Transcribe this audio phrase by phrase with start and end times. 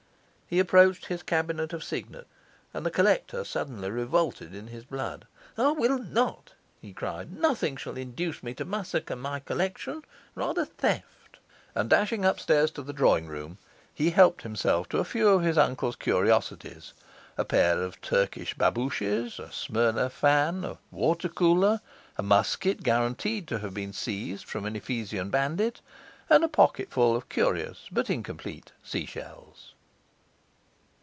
[0.53, 2.27] He approached his cabinet of signets,
[2.73, 5.25] and the collector suddenly revolted in his blood.
[5.57, 10.03] 'I will not!' he cried; 'nothing shall induce me to massacre my collection
[10.35, 11.37] rather theft!'
[11.73, 13.59] And dashing upstairs to the drawing room,
[13.93, 16.91] he helped himself to a few of his uncle's curiosities:
[17.37, 21.79] a pair of Turkish babooshes, a Smyrna fan, a water cooler,
[22.17, 25.79] a musket guaranteed to have been seized from an Ephesian bandit,
[26.29, 29.75] and a pocketful of curious but incomplete seashells.